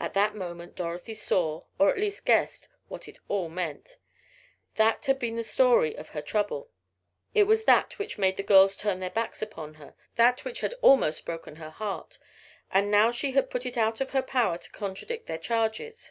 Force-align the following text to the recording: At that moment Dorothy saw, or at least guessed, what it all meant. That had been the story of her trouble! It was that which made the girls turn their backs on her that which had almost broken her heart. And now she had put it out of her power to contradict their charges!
At 0.00 0.14
that 0.14 0.34
moment 0.34 0.74
Dorothy 0.74 1.14
saw, 1.14 1.66
or 1.78 1.88
at 1.88 1.96
least 1.96 2.24
guessed, 2.24 2.66
what 2.88 3.06
it 3.06 3.20
all 3.28 3.48
meant. 3.48 3.96
That 4.74 5.06
had 5.06 5.20
been 5.20 5.36
the 5.36 5.44
story 5.44 5.96
of 5.96 6.08
her 6.08 6.20
trouble! 6.20 6.72
It 7.32 7.44
was 7.44 7.62
that 7.64 7.96
which 7.96 8.18
made 8.18 8.36
the 8.36 8.42
girls 8.42 8.76
turn 8.76 8.98
their 8.98 9.08
backs 9.10 9.40
on 9.40 9.74
her 9.74 9.94
that 10.16 10.44
which 10.44 10.62
had 10.62 10.74
almost 10.82 11.24
broken 11.24 11.54
her 11.54 11.70
heart. 11.70 12.18
And 12.72 12.90
now 12.90 13.12
she 13.12 13.30
had 13.30 13.50
put 13.50 13.64
it 13.64 13.76
out 13.78 14.00
of 14.00 14.10
her 14.10 14.20
power 14.22 14.58
to 14.58 14.70
contradict 14.72 15.28
their 15.28 15.38
charges! 15.38 16.10